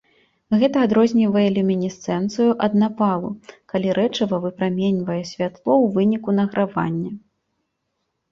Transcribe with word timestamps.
Гэта 0.61 0.77
адрознівае 0.87 1.43
люмінесцэнцыю 1.57 2.55
ад 2.67 2.73
напалу, 2.83 3.29
калі 3.73 3.87
рэчыва 3.99 4.35
выпраменьвае 4.45 5.17
святло 5.33 5.71
ў 5.83 5.91
выніку 5.99 6.29
награвання. 6.39 7.11